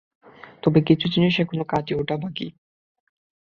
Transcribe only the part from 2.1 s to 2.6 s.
বাকি।